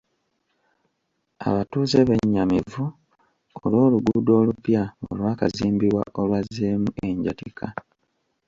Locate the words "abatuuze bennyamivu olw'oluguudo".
1.47-4.31